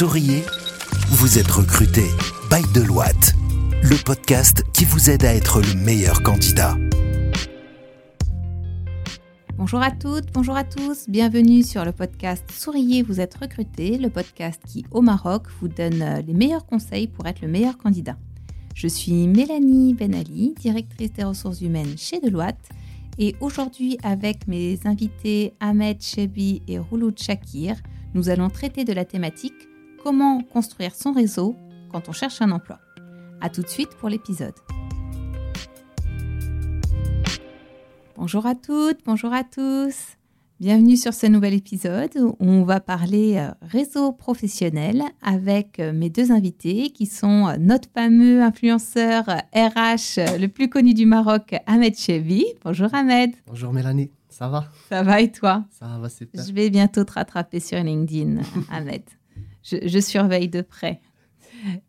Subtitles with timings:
[0.00, 0.44] Souriez,
[1.10, 2.04] vous êtes recruté
[2.50, 3.34] by Deloitte,
[3.82, 6.74] le podcast qui vous aide à être le meilleur candidat.
[9.58, 14.08] Bonjour à toutes, bonjour à tous, bienvenue sur le podcast Souriez, vous êtes recruté, le
[14.08, 18.16] podcast qui au Maroc vous donne euh, les meilleurs conseils pour être le meilleur candidat.
[18.74, 22.70] Je suis Mélanie Benali, directrice des ressources humaines chez Deloitte
[23.18, 27.76] et aujourd'hui avec mes invités Ahmed Chebi et Rouloud Shakir,
[28.14, 29.69] nous allons traiter de la thématique
[30.02, 31.56] Comment construire son réseau
[31.92, 32.78] quand on cherche un emploi.
[33.42, 34.54] A tout de suite pour l'épisode.
[38.16, 40.16] Bonjour à toutes, bonjour à tous.
[40.58, 46.10] Bienvenue sur ce nouvel épisode où on va parler euh, réseau professionnel avec euh, mes
[46.10, 51.96] deux invités qui sont euh, notre fameux influenceur RH le plus connu du Maroc, Ahmed
[51.96, 52.44] Chevi.
[52.62, 53.32] Bonjour Ahmed.
[53.46, 54.10] Bonjour Mélanie.
[54.28, 54.66] Ça va?
[54.88, 55.64] Ça va et toi?
[55.70, 56.42] Ça va super.
[56.44, 59.02] Je vais bientôt te rattraper sur LinkedIn, Ahmed.
[59.62, 61.00] Je, surveille de près.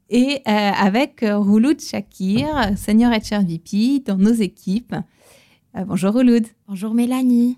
[0.10, 4.96] Et euh, avec Rouloud Shakir, senior HR VP dans nos équipes.
[5.78, 6.46] Euh, bonjour Rouloud.
[6.68, 7.58] Bonjour Mélanie.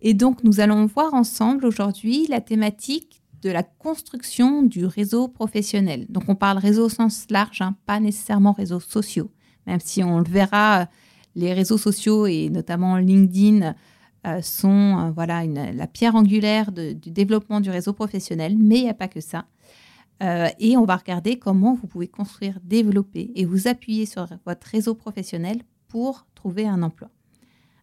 [0.00, 6.06] Et donc nous allons voir ensemble aujourd'hui la thématique de la construction du réseau professionnel.
[6.08, 9.30] Donc on parle réseau au sens large, hein, pas nécessairement réseaux sociaux,
[9.66, 10.88] même si on le verra,
[11.34, 13.72] les réseaux sociaux et notamment LinkedIn euh,
[14.42, 18.94] sont euh, voilà la pierre angulaire du développement du réseau professionnel, mais il n'y a
[18.94, 19.46] pas que ça.
[20.22, 24.66] Euh, et on va regarder comment vous pouvez construire, développer et vous appuyer sur votre
[24.68, 27.10] réseau professionnel pour trouver un emploi.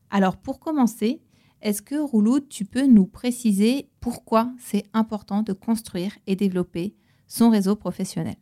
[0.10, 1.22] Alors pour commencer,
[1.62, 6.96] est-ce que Rouloud, tu peux nous préciser pourquoi c'est important de construire et développer
[7.28, 8.38] son réseau professionnel?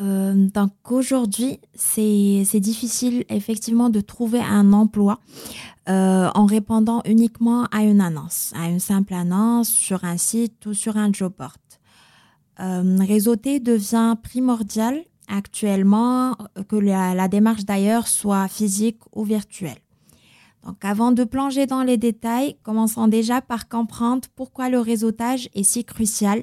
[0.00, 5.18] Euh, donc aujourd'hui, c'est difficile effectivement de trouver un emploi
[5.88, 10.74] euh, en répondant uniquement à une annonce, à une simple annonce sur un site ou
[10.74, 11.52] sur un job board.
[12.60, 16.36] Euh, réseauter devient primordial actuellement,
[16.68, 19.78] que la, la démarche d'ailleurs soit physique ou virtuelle.
[20.66, 25.62] Donc avant de plonger dans les détails, commençons déjà par comprendre pourquoi le réseautage est
[25.62, 26.42] si crucial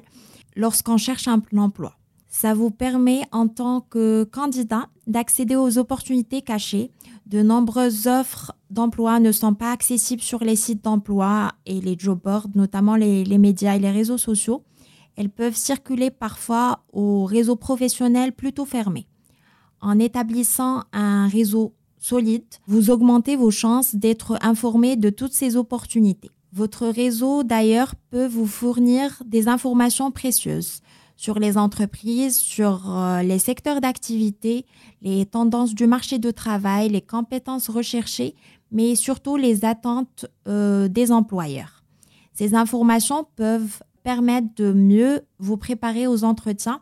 [0.56, 1.97] lorsqu'on cherche un emploi.
[2.40, 6.92] Ça vous permet en tant que candidat d'accéder aux opportunités cachées.
[7.26, 12.20] De nombreuses offres d'emploi ne sont pas accessibles sur les sites d'emploi et les job
[12.22, 14.62] boards, notamment les, médias et les réseaux sociaux.
[15.16, 19.08] Elles peuvent circuler parfois aux réseaux professionnels plutôt fermés.
[19.80, 26.30] En établissant un réseau solide, vous augmentez vos chances d'être informé de toutes ces opportunités.
[26.52, 30.82] Votre réseau, d'ailleurs, peut vous fournir des informations précieuses
[31.18, 34.64] sur les entreprises, sur euh, les secteurs d'activité,
[35.02, 38.36] les tendances du marché de travail, les compétences recherchées,
[38.70, 41.82] mais surtout les attentes euh, des employeurs.
[42.34, 46.80] Ces informations peuvent permettre de mieux vous préparer aux entretiens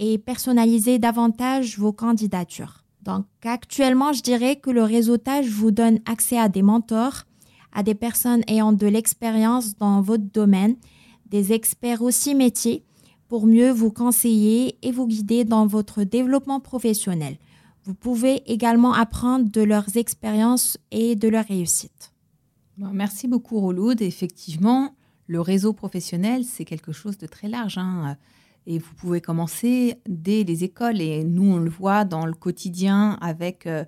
[0.00, 2.82] et personnaliser davantage vos candidatures.
[3.02, 7.22] Donc actuellement, je dirais que le réseautage vous donne accès à des mentors,
[7.72, 10.74] à des personnes ayant de l'expérience dans votre domaine,
[11.26, 12.82] des experts aussi métiers
[13.28, 17.36] pour mieux vous conseiller et vous guider dans votre développement professionnel.
[17.84, 22.12] Vous pouvez également apprendre de leurs expériences et de leurs réussites.
[22.76, 24.02] merci beaucoup, Roloud.
[24.02, 24.94] Effectivement,
[25.26, 27.78] le réseau professionnel, c'est quelque chose de très large.
[27.78, 28.16] Hein.
[28.66, 31.00] Et vous pouvez commencer dès les écoles.
[31.00, 33.84] Et nous, on le voit dans le quotidien avec euh,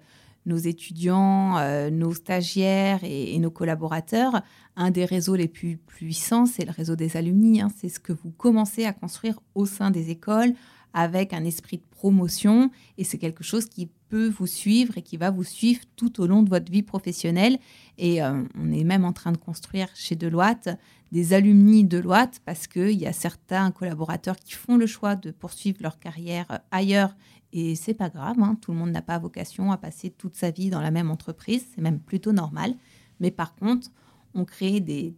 [0.46, 4.42] nos étudiants, euh, nos stagiaires et, nos collaborateurs,
[4.76, 7.60] un des réseaux les plus puissants, c'est le réseau des alumni.
[7.60, 7.68] Hein.
[7.76, 10.54] C'est ce que vous commencez à construire au sein des écoles
[10.92, 15.16] avec un esprit de promotion et c'est quelque chose qui peut vous suivre et qui
[15.16, 17.58] va vous suivre tout au long de votre vie professionnelle.
[17.96, 20.68] Et euh, on est même en train de construire chez Deloitte
[21.12, 25.78] des alumni Deloitte parce qu'il y a certains collaborateurs qui font le choix de poursuivre
[25.82, 27.14] leur carrière ailleurs
[27.52, 28.56] et c'est pas grave, hein.
[28.60, 31.66] tout le monde n'a pas vocation à passer toute sa vie dans la même entreprise,
[31.74, 32.74] c'est même plutôt normal.
[33.18, 33.88] Mais par contre,
[34.34, 35.14] on crée des,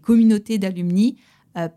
[0.00, 1.16] communautés d'alumni
[1.58, 1.68] euh,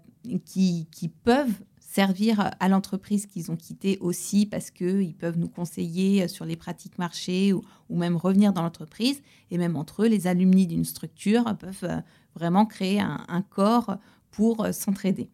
[0.45, 0.87] qui,
[1.23, 1.61] peuvent
[1.97, 6.99] servir à l'entreprise qu'ils ont quittée aussi parce qu'ils peuvent nous conseiller sur les pratiques
[6.99, 9.23] marché ou, même revenir dans l'entreprise.
[9.49, 11.99] Et même entre eux, les alumni d'une structure peuvent euh,
[12.35, 13.97] vraiment créer un, corps
[14.29, 15.27] pour euh, s'entraider.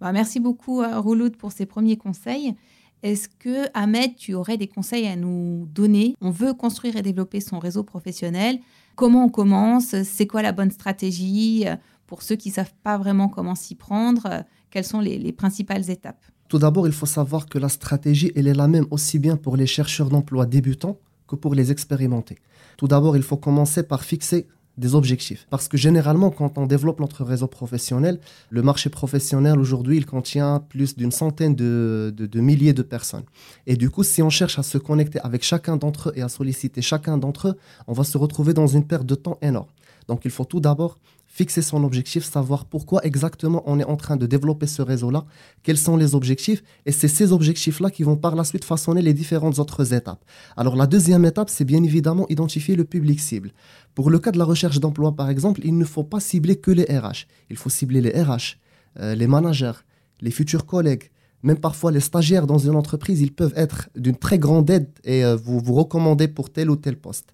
[0.00, 2.54] Bah, merci beaucoup, Rouloud, pour ces premiers conseils.
[3.02, 6.14] Est-ce que, Ahmed, tu aurais des conseils à nous donner?
[6.20, 8.60] On veut construire et développer son réseau professionnel.
[8.94, 10.00] Comment on commence?
[10.04, 11.64] C'est quoi la bonne stratégie?
[12.06, 16.22] Pour ceux qui ne savent pas vraiment comment s'y prendre, quelles sont les, principales étapes
[16.48, 19.56] Tout d'abord, il faut savoir que la stratégie, elle est la même aussi bien pour
[19.56, 22.38] les chercheurs d'emploi débutants que pour les expérimentés.
[22.76, 24.46] Tout d'abord, il faut commencer par fixer
[24.78, 25.46] des objectifs.
[25.50, 30.60] Parce que généralement, quand on développe notre réseau professionnel, le marché professionnel aujourd'hui, il contient
[30.68, 33.24] plus d'une centaine de, de, milliers de personnes.
[33.66, 36.28] Et du coup, si on cherche à se connecter avec chacun d'entre eux et à
[36.28, 39.66] solliciter chacun d'entre eux, on va se retrouver dans une perte de temps énorme.
[40.06, 40.98] Donc il faut tout d'abord
[41.38, 45.24] fixer son objectif, savoir pourquoi exactement on est en train de développer ce réseau-là,
[45.62, 49.14] quels sont les objectifs, et c'est ces objectifs-là qui vont par la suite façonner les
[49.14, 50.24] différentes autres étapes.
[50.56, 53.52] Alors la deuxième étape, c'est bien évidemment identifier le public cible.
[53.94, 56.72] Pour le cas de la recherche d'emploi, par exemple, il ne faut pas cibler que
[56.72, 57.28] les RH.
[57.50, 58.58] Il faut cibler les RH,
[58.98, 59.78] euh, les managers,
[60.20, 61.08] les futurs collègues,
[61.44, 65.24] même parfois les stagiaires dans une entreprise, ils peuvent être d'une très grande aide et
[65.24, 67.28] euh, vous vous recommander pour tel ou tel poste.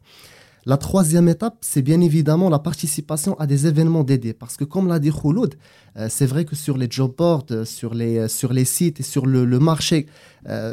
[0.66, 4.32] La troisième étape, c'est bien évidemment la participation à des événements dédiés.
[4.32, 5.56] Parce que comme l'a dit Khouloud,
[5.98, 9.00] euh, c'est vrai que sur les job boards, euh, sur les, euh, sur les sites
[9.00, 10.06] et sur le, marché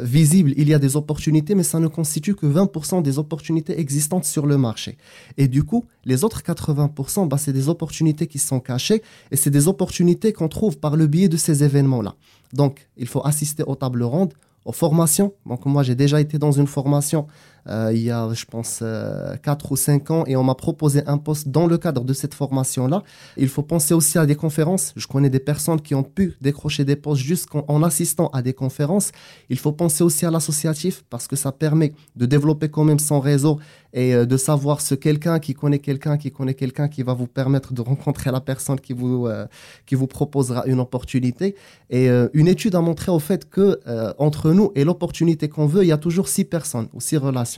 [0.02, 4.26] visible, il y a des opportunités, mais ça ne constitue que 20% des opportunités existantes
[4.26, 4.98] sur le marché.
[5.38, 9.48] Et du coup, les autres 80%, bah, c'est des opportunités qui sont cachées et c'est
[9.48, 12.16] des opportunités qu'on trouve par le biais de ces événements-là.
[12.52, 14.34] Donc, il faut assister aux tables rondes,
[14.64, 15.32] aux formations.
[15.46, 17.26] Donc moi, j'ai déjà été dans une formation
[17.68, 21.18] il y a, je pense, euh, 4 ou 5 ans et on m'a proposé un
[21.18, 23.02] poste dans le cadre de cette formation-là.
[23.36, 24.92] Il faut penser aussi à des conférences.
[24.96, 28.52] Je connais des personnes qui ont pu décrocher des postes juste en, assistant à des
[28.52, 29.12] conférences.
[29.48, 33.20] Il faut penser aussi à l'associatif parce que ça permet de développer quand même son
[33.20, 33.58] réseau
[33.92, 37.26] et euh, de savoir ce quelqu'un qui connaît quelqu'un qui connaît quelqu'un qui va vous
[37.26, 39.46] permettre de rencontrer la personne qui vous, euh,
[39.86, 41.54] qui vous proposera une opportunité.
[41.90, 43.78] Et une étude a montré au fait que
[44.18, 47.51] entre nous et l'opportunité qu'on veut, il y a toujours six personnes ou six relations.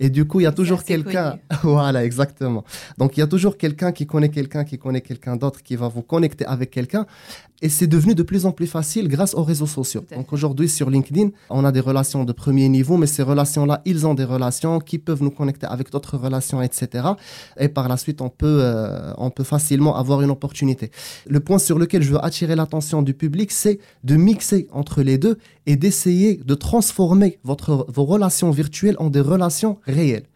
[0.00, 1.38] Et du coup, il y a toujours quelqu'un.
[1.62, 2.64] voilà, exactement.
[2.98, 5.88] Donc, il y a toujours quelqu'un qui connaît quelqu'un, qui connaît quelqu'un d'autre, qui va
[5.88, 7.06] vous connecter avec quelqu'un.
[7.60, 10.04] Et c'est devenu de plus en plus facile grâce aux réseaux sociaux.
[10.14, 14.06] Donc aujourd'hui sur LinkedIn, on a des relations de premier niveau, mais ces relations-là, ils
[14.06, 17.08] ont des relations qui peuvent nous connecter avec d'autres relations, etc.
[17.58, 20.92] Et par la suite, on peut, euh, on peut facilement avoir une opportunité.
[21.26, 25.18] Le point sur lequel je veux attirer l'attention du public, c'est de mixer entre les
[25.18, 29.37] deux et d'essayer de transformer votre, vos relations virtuelles en des relations
[29.84, 30.26] réelles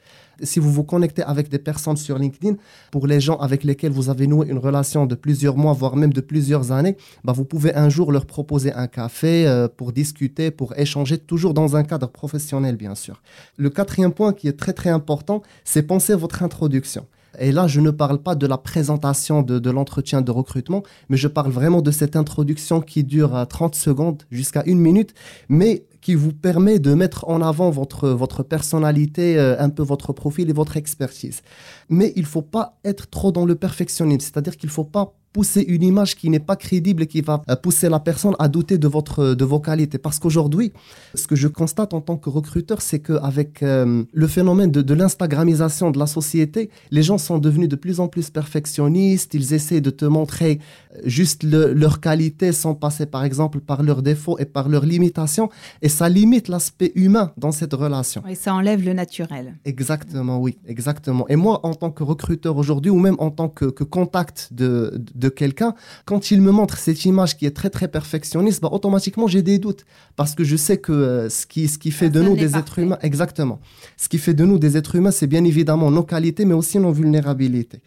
[0.43, 2.57] si vous vous connectez avec des personnes sur LinkedIn,
[2.91, 6.13] pour les gens avec lesquels vous avez noué une relation de plusieurs mois, voire même
[6.13, 10.51] de plusieurs années, bah vous pouvez un jour leur proposer un café euh, pour discuter,
[10.51, 13.23] pour échanger, toujours dans un cadre professionnel, bien sûr.
[13.57, 17.07] Le quatrième point qui est très très important, c'est penser à votre introduction.
[17.39, 21.17] Et là, je ne parle pas de la présentation de, de l'entretien de recrutement, mais
[21.17, 25.15] je parle vraiment de cette introduction qui dure 30 euh, secondes jusqu'à une minute,
[25.49, 30.13] mais qui vous permet de mettre en avant votre, votre personnalité, euh, un peu votre
[30.13, 31.43] profil et votre expertise.
[31.89, 35.15] Mais il ne faut pas être trop dans le perfectionnisme, c'est-à-dire qu'il ne faut pas
[35.33, 38.49] pousser une image qui n'est pas crédible et qui va euh, pousser la personne à
[38.49, 39.99] douter de, votre, de vos qualités.
[39.99, 40.73] Parce qu'aujourd'hui,
[41.15, 44.95] ce que je constate en tant que recruteur, c'est qu'avec euh, le phénomène de, de
[44.95, 49.81] l'Instagramisation de la société, les gens sont devenus de plus en plus perfectionnistes, ils essaient
[49.81, 50.59] de te montrer
[50.97, 55.49] euh, juste leurs qualités sans passer par exemple par leurs défauts et par leurs limitations,
[55.81, 58.23] et ça limite l'aspect humain dans cette relation.
[58.29, 59.55] Et ça enlève le naturel.
[59.65, 61.27] Exactement, oui, exactement.
[61.29, 65.01] Et moi, en tant que recruteur aujourd'hui, ou même en tant que, que contact de
[65.22, 65.75] de quelqu'un,
[66.05, 69.59] quand il me montre cette image qui est très très perfectionniste, bah, automatiquement j'ai des
[69.59, 69.85] doutes
[70.17, 72.79] parce que je sais que euh, ce, qui, ce qui fait de nous des êtres
[72.79, 73.61] humains, exactement,
[73.97, 76.79] ce qui fait de nous des êtres humains, c'est bien évidemment nos qualités, mais aussi
[76.79, 77.83] nos vulnérabilités.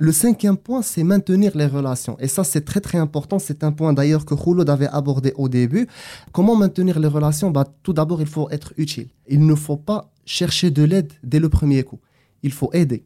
[0.00, 2.16] Le cinquième point, c'est maintenir les relations.
[2.20, 3.40] Et ça, c'est très très important.
[3.40, 5.88] C'est un point d'ailleurs que Khouloud avait abordé au début.
[6.30, 7.50] Comment maintenir les relations?
[7.50, 9.08] Bah, Tout d'abord, il faut être utile.
[9.26, 11.98] Il ne faut pas chercher de l'aide dès le premier coup.
[12.44, 13.04] Il faut aider,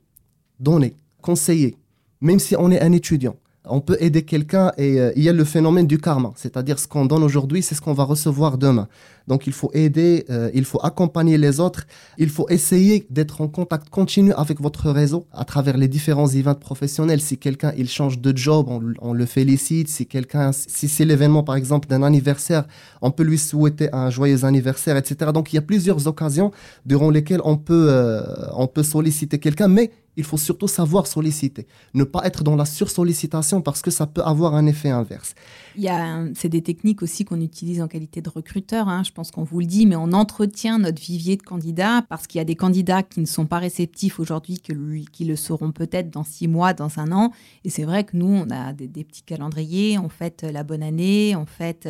[0.61, 1.76] donner, conseiller,
[2.21, 5.33] même si on est un étudiant on peut aider quelqu'un et euh, il y a
[5.33, 8.88] le phénomène du karma, c'est-à-dire ce qu'on donne aujourd'hui, c'est ce qu'on va recevoir demain.
[9.29, 11.87] Donc il faut aider, euh, il faut accompagner les autres,
[12.19, 16.55] il faut essayer d'être en contact continu avec votre réseau à travers les différents events
[16.55, 17.21] professionnels.
[17.21, 18.69] Si quelqu'un il change de job,
[19.00, 19.88] on, le félicite.
[19.88, 22.64] Si quelqu'un, si c'est l'événement par exemple d'un anniversaire,
[23.00, 25.31] on peut lui souhaiter un joyeux anniversaire, etc.
[25.33, 26.50] Donc il y a plusieurs occasions
[26.87, 28.23] durant lesquelles on peut, euh,
[28.55, 31.67] on peut solliciter quelqu'un, mais il faut surtout savoir solliciter.
[31.95, 35.35] Ne pas être dans la sursollicitation parce que ça peut avoir un effet inverse.
[35.76, 38.88] Il y a, c'est des techniques aussi qu'on utilise en qualité de recruteur.
[38.88, 39.02] Hein.
[39.05, 42.38] Je pense qu'on vous le dit, mais on entretient notre vivier de candidats parce qu'il
[42.38, 46.25] y a des candidats qui ne sont pas réceptifs aujourd'hui, qui le seront peut-être dans
[46.25, 47.33] six mois, dans un an.
[47.64, 51.35] Et c'est vrai que nous, on a des, petits calendriers, on fête la bonne année,
[51.37, 51.88] on fête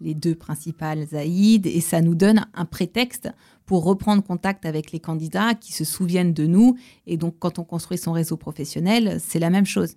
[0.00, 3.30] les deux principales Zaïd, et ça nous donne un prétexte
[3.66, 6.76] pour reprendre contact avec les candidats qui se souviennent de nous.
[7.06, 9.96] Et donc, quand on construit son réseau professionnel, c'est la même chose.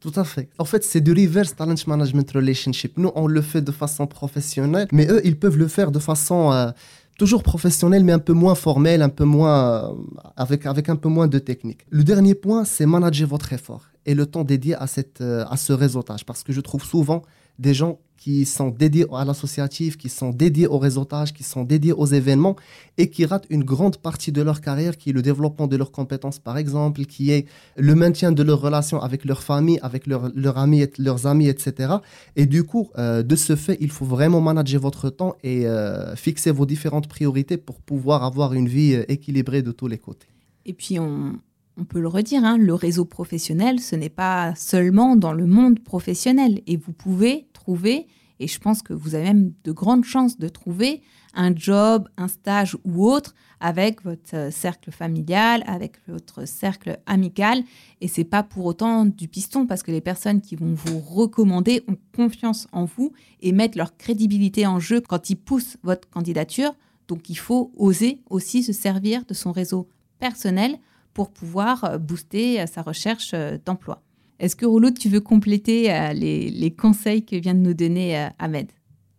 [0.00, 0.48] Tout à fait.
[0.58, 2.98] En fait, c'est du reverse talent management relationship.
[2.98, 6.52] Nous, on le fait de façon professionnelle, mais eux, ils peuvent le faire de façon
[6.52, 6.70] euh,
[7.18, 9.96] toujours professionnel, mais un peu moins formel, un peu moins,
[10.36, 11.80] avec, avec un peu moins de technique.
[11.90, 15.72] Le dernier point, c'est manager votre effort et le temps dédié à, cette, à ce
[15.72, 16.24] réseautage.
[16.24, 17.22] Parce que je trouve souvent
[17.58, 21.92] des gens qui sont dédiés à l'associatif, qui sont dédiés au réseautage, qui sont dédiés
[21.92, 22.56] aux événements
[22.98, 25.92] et qui ratent une grande partie de leur carrière, qui est le développement de leurs
[25.92, 27.46] compétences, par exemple, qui est
[27.76, 31.94] le maintien de leurs relations avec leur famille, avec leurs amis, leurs amis, etc.
[32.34, 36.16] Et du coup, euh, de ce fait, il faut vraiment manager votre temps et euh,
[36.16, 40.26] fixer vos différentes priorités pour pouvoir avoir une vie euh, équilibrée de tous les côtés.
[40.66, 41.38] Et puis, on,
[41.78, 45.78] on peut le redire, hein, le réseau professionnel, ce n'est pas seulement dans le monde
[45.78, 46.60] professionnel.
[46.66, 47.46] Et vous pouvez
[48.40, 51.02] et je pense que vous avez même de grandes chances de trouver,
[51.34, 57.64] un job, un stage ou autre avec votre euh, cercle familial, avec votre cercle amical.
[58.00, 61.82] Et c'est pas pour autant du piston parce que les personnes qui vont vous recommander
[61.88, 66.74] ont confiance en vous et mettent leur crédibilité en jeu quand ils poussent votre candidature.
[67.08, 70.78] Donc il faut oser aussi se servir de son réseau personnel
[71.14, 73.34] pour pouvoir euh, booster euh, sa recherche
[73.64, 74.02] d'emploi.
[74.38, 78.68] Est-ce que Rouloud, tu veux compléter les, les, conseils que vient de nous donner Ahmed?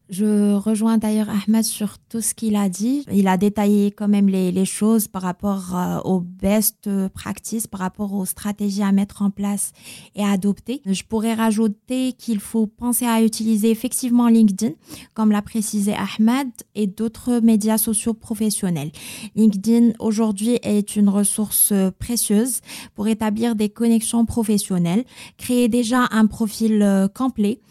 [0.10, 3.06] Je rejoins d'ailleurs Ahmed sur tout ce qu'il a dit.
[3.12, 8.14] Il a détaillé quand même les, choses par rapport euh, aux best practices, par rapport
[8.14, 9.72] aux stratégies à mettre en place
[10.16, 10.82] et à adopter.
[10.86, 14.74] Je pourrais rajouter qu'il faut penser à utiliser effectivement LinkedIn,
[15.14, 18.92] comme l'a précisé Ahmed, et d'autres médias sociaux professionnels.
[19.36, 22.62] LinkedIn aujourd'hui est une ressource précieuse
[22.96, 25.06] pour établir des connexions professionnelles,
[25.38, 27.62] créer déjà un profil euh, complet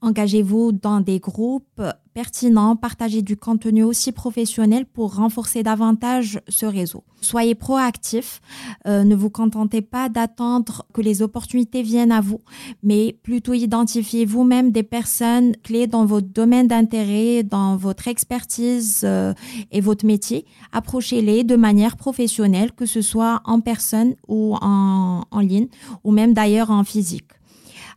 [0.00, 1.82] Engagez-vous dans des groupes
[2.14, 7.04] pertinents, partagez du contenu aussi professionnel pour renforcer davantage ce réseau.
[7.20, 8.40] Soyez proactif,
[8.86, 12.40] euh, ne vous contentez pas d'attendre que les opportunités viennent à vous,
[12.82, 19.32] mais plutôt identifiez vous-même des personnes clés dans votre domaine d'intérêt, dans votre expertise euh,
[19.72, 20.44] et votre métier.
[20.72, 25.68] Approchez-les de manière professionnelle, que ce soit en personne ou en, en ligne,
[26.04, 27.37] ou même d'ailleurs en physique.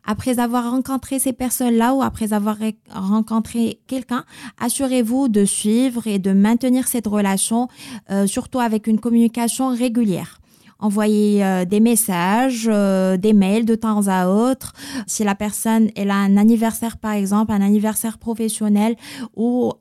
[0.05, 2.57] Après avoir rencontré ces personnes-là ou après avoir
[2.89, 4.25] rencontré quelqu'un,
[4.59, 7.67] assurez-vous de suivre et de maintenir cette relation,
[8.09, 10.37] euh, surtout avec une communication régulière
[10.83, 14.73] envoyez euh, des messages, euh, des mails de temps à autre.
[15.05, 18.95] Si la personne elle a un anniversaire par exemple, un anniversaire professionnel
[19.35, 19.73] ou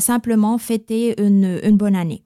[0.00, 2.24] simplement fêter une, une bonne année.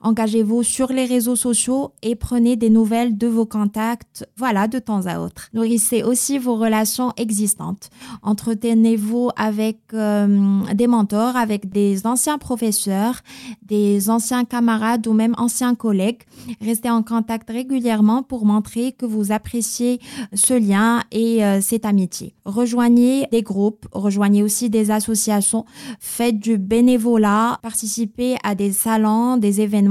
[0.00, 5.06] Engagez-vous sur les réseaux sociaux et prenez des nouvelles de vos contacts, voilà, de temps
[5.06, 5.48] à autre.
[5.52, 7.90] Nourrissez aussi vos relations existantes.
[8.22, 13.22] Entretenez-vous avec euh, des mentors, avec des anciens professeurs,
[13.62, 16.22] des anciens camarades ou même anciens collègues.
[16.60, 20.00] Restez en contact régulièrement pour montrer que vous appréciez
[20.32, 22.34] ce lien et euh, cette amitié.
[22.44, 25.64] Rejoignez des groupes, rejoignez aussi des associations,
[25.98, 29.87] faites du bénévolat, participez à des salons, des événements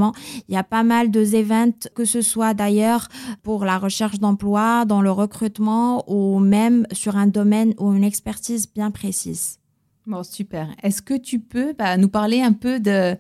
[0.48, 3.08] il y a pas mal de events, que ce soit d'ailleurs
[3.44, 8.72] pour la recherche d'emploi, dans le recrutement ou même sur un domaine ou une expertise
[8.74, 9.60] bien précise.
[10.08, 10.74] Bon, super.
[10.84, 13.18] Est-ce que tu peux bah, nous parler un peu de,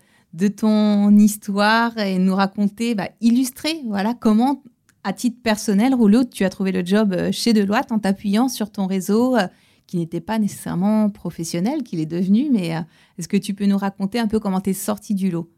[0.48, 4.64] ton histoire et nous raconter, bah, illustrer, voilà, comment,
[5.04, 8.72] à titre personnel, Rouleau, tu as trouvé le job euh, chez Deloitte en t'appuyant sur
[8.72, 9.48] ton réseau euh,
[9.86, 12.82] qui n'était pas nécessairement professionnel, qu'il est devenu, mais euh,
[13.18, 15.50] est-ce que tu peux nous raconter un peu comment tu es sorti du lot?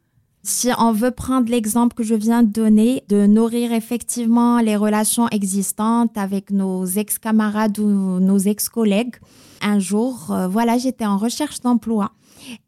[0.44, 5.28] Si on veut prendre l'exemple que je viens de donner, de nourrir effectivement les relations
[5.30, 9.16] existantes avec nos ex-camarades ou nos ex-collègues,
[9.62, 12.12] un jour, euh, voilà, j'étais en recherche d'emploi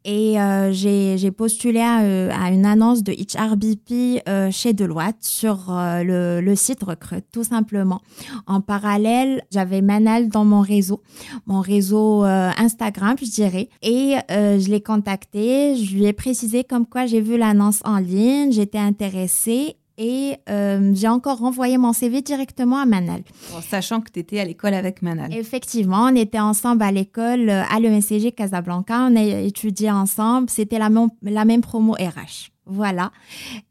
[0.04, 6.40] et euh, j'ai postulé euh, à, une annonce de HRBP euh, chez Deloitte sur le,
[6.40, 8.00] le, site Recrute, tout simplement.
[8.46, 11.02] En parallèle, j'avais Manal dans mon réseau,
[11.46, 13.68] mon réseau Instagram, je dirais.
[13.82, 18.52] Et je l'ai contacté, je lui ai précisé comme quoi j'ai vu l'annonce en ligne,
[18.52, 23.22] j'étais intéressée et euh, j'ai encore renvoyé mon CV directement à Manal.
[23.68, 25.32] sachant que tu étais à l'école avec Manal.
[25.34, 29.08] Effectivement, on était ensemble à l'école euh, à l'EMCG Casablanca.
[29.10, 30.48] On a étudié ensemble.
[30.50, 30.88] C'était la,
[31.22, 32.50] la même promo RH.
[32.64, 33.10] Voilà.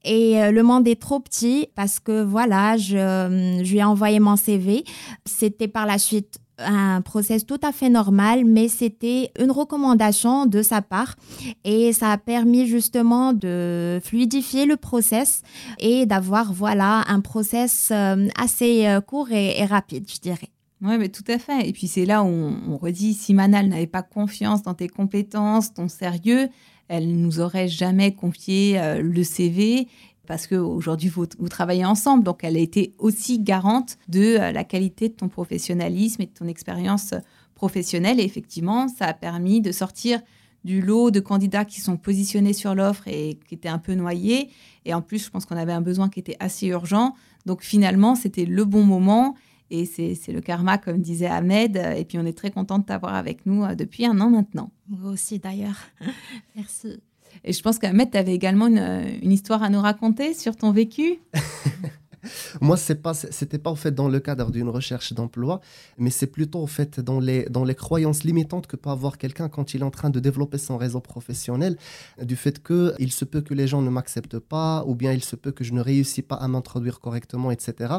[0.03, 4.19] Et euh, le monde est trop petit parce que voilà, je, je lui ai envoyé
[4.19, 4.83] mon CV.
[5.25, 10.61] C'était par la suite un process tout à fait normal, mais c'était une recommandation de
[10.61, 11.15] sa part
[11.63, 15.41] et ça a permis justement de fluidifier le process
[15.79, 20.49] et d'avoir voilà un process euh, assez euh, court et, rapide, je dirais.
[20.81, 21.67] Oui, mais tout à fait.
[21.67, 25.73] Et puis c'est là où on, redit, si Manal n'avait pas confiance dans tes compétences,
[25.73, 26.49] ton sérieux,
[26.87, 29.87] elle nous aurait jamais confié euh, le CV
[30.27, 32.23] parce qu'aujourd'hui, vous, travaillez ensemble.
[32.23, 36.31] Donc, elle a été aussi garante de euh, la qualité de ton professionnalisme et de
[36.31, 37.13] ton expérience
[37.55, 38.19] professionnelle.
[38.19, 40.21] Et effectivement, ça a permis de sortir
[40.63, 44.49] du lot de candidats qui sont positionnés sur l'offre et qui étaient un peu noyés.
[44.85, 47.15] Et en plus, je pense qu'on avait un besoin qui était assez urgent.
[47.45, 49.35] Donc finalement, c'était le bon moment.
[49.71, 51.77] Et c'est le karma, comme disait Ahmed.
[51.97, 54.71] Et puis on est très content de t'avoir avec nous euh, depuis un an maintenant.
[54.87, 55.79] Moi aussi d'ailleurs.
[56.55, 57.01] Merci.
[57.43, 60.71] Et je pense qu'Ahmed, tu avais également une, une, histoire à nous raconter sur ton
[60.71, 61.19] vécu.
[62.61, 65.61] Moi, ce pas, c'était pas en fait dans le cadre d'une recherche d'emploi,
[65.97, 69.49] mais c'est plutôt en fait dans les, dans les croyances limitantes que peut avoir quelqu'un
[69.49, 71.77] quand il est en train de développer son réseau professionnel,
[72.21, 75.23] du fait que il se peut que les gens ne m'acceptent pas, ou bien il
[75.23, 77.95] se peut que je ne réussis pas à m'introduire correctement, etc.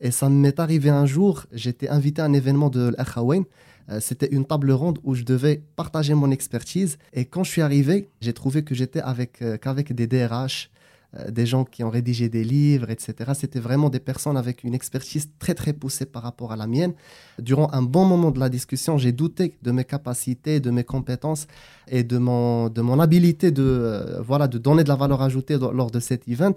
[0.00, 3.44] Et ça m'est arrivé un jour, j'étais invité à un événement de l'Akhawain, euh,
[4.00, 6.98] c'était une table ronde où je devais partager mon expertise.
[7.12, 10.70] Et quand je suis arrivé, j'ai trouvé que j'étais avec, euh, qu'avec des DRH,
[11.18, 13.32] euh, des gens qui ont rédigé des livres, etc.
[13.34, 16.94] C'était vraiment des personnes avec une expertise très très poussée par rapport à la mienne.
[17.38, 21.46] Durant un bon moment de la discussion, j'ai douté de mes capacités, de mes compétences
[21.88, 25.58] et de mon, de mon habilité de, euh, voilà, de donner de la valeur ajoutée
[25.58, 26.54] lors de cet event.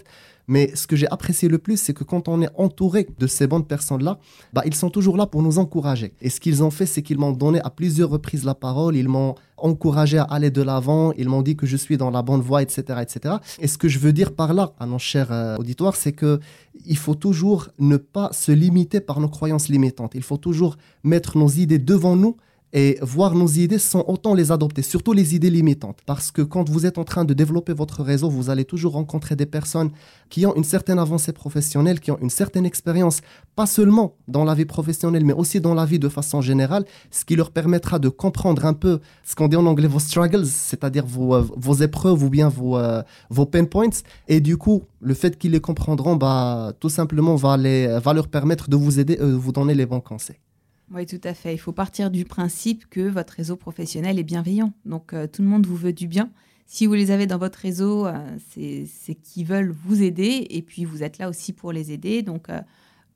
[0.47, 3.47] Mais ce que j'ai apprécié le plus, c'est que quand on est entouré de ces
[3.47, 4.19] bonnes personnes-là,
[4.53, 6.13] bah, ils sont toujours là pour nous encourager.
[6.21, 9.07] Et ce qu'ils ont fait, c'est qu'ils m'ont donné à plusieurs reprises la parole, ils
[9.09, 12.41] m'ont encouragé à aller de l'avant, ils m'ont dit que je suis dans la bonne
[12.41, 13.35] voie, etc., etc.
[13.59, 16.39] Et ce que je veux dire par là, à nos chers euh, auditoires, c'est que
[16.85, 20.11] il faut toujours ne pas se limiter par nos croyances limitantes.
[20.13, 22.37] Il faut toujours mettre nos idées devant nous
[22.75, 25.99] et voir nos idées sans autant les adopter, surtout les idées limitantes.
[26.05, 29.37] Parce que quand vous êtes en train de développer votre réseau, vous allez toujours rencontrer
[29.37, 29.91] des personnes
[30.29, 33.21] qui ont une certaine avancée professionnelle, qui ont une certaine expérience,
[33.55, 37.23] pas seulement dans la vie professionnelle, mais aussi dans la vie de façon générale, ce
[37.23, 41.05] qui leur permettra de comprendre un peu ce qu'on dit en anglais vos struggles, c'est-à-dire
[41.05, 44.01] vos, épreuves ou bien vos, euh, vos pain points.
[44.27, 48.75] Et du coup, le fait qu'ils les comprendront, bah, tout simplement, va, leur permettre de
[48.75, 50.44] vous aider, de euh, vous donner les bons conseils.
[50.91, 51.53] Oui, tout à fait.
[51.53, 54.71] Il faut partir du principe que votre réseau professionnel est bienveillant.
[54.85, 56.29] Donc, euh, tout le monde vous veut du bien.
[56.67, 60.85] Si vous les avez dans votre réseau, euh, c'est qu'ils veulent vous aider et puis
[60.85, 62.21] vous êtes là aussi pour les aider.
[62.21, 62.61] Donc, euh,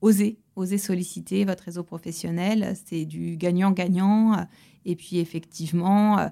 [0.02, 2.76] osez, osez solliciter votre réseau professionnel.
[2.86, 4.48] C'est du gagnant-gagnant.
[4.86, 6.32] Et puis, effectivement,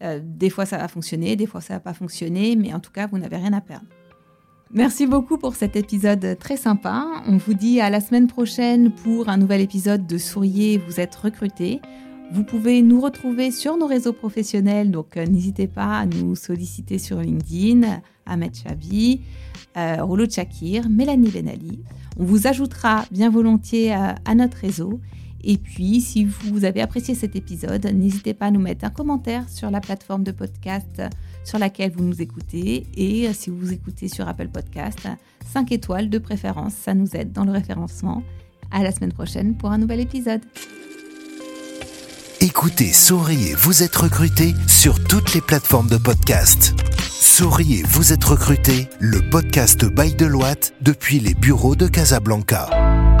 [0.00, 2.56] des fois, ça va fonctionner, des fois, ça va pas fonctionner.
[2.56, 3.86] Mais en tout cas, vous n'avez rien à perdre.
[4.74, 7.06] Merci beaucoup pour cet épisode très sympa.
[7.26, 11.14] On vous dit à la semaine prochaine pour un nouvel épisode de Souriez, vous êtes
[11.14, 11.82] recruté.
[12.32, 16.96] Vous pouvez nous retrouver sur nos réseaux professionnels, donc euh, n'hésitez pas à nous solliciter
[16.96, 19.20] sur LinkedIn, Ahmed Chabi,
[19.76, 21.80] euh, Chakir, Mélanie Benali.
[22.18, 25.00] On vous ajoutera bien volontiers euh, à notre réseau.
[25.44, 29.48] Et puis, si vous avez apprécié cet épisode, n'hésitez pas à nous mettre un commentaire
[29.48, 31.02] sur la plateforme de podcast
[31.44, 32.86] sur laquelle vous nous écoutez.
[32.96, 35.08] Et euh, si vous écoutez sur Apple Podcast,
[35.52, 38.22] 5 étoiles de préférence, ça nous aide dans le référencement.
[38.70, 40.40] À la semaine prochaine pour un nouvel épisode.
[42.40, 46.74] Écoutez, souriez, vous êtes recruté sur toutes les plateformes de podcast.
[47.08, 53.11] Souriez, vous êtes recruté, le podcast Bail de Loite depuis les bureaux de Casablanca.